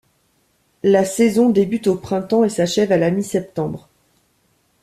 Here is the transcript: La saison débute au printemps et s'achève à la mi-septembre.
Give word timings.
La 0.81 1.05
saison 1.05 1.51
débute 1.51 1.85
au 1.85 1.95
printemps 1.95 2.43
et 2.43 2.49
s'achève 2.49 2.91
à 2.91 2.97
la 2.97 3.11
mi-septembre. 3.11 3.87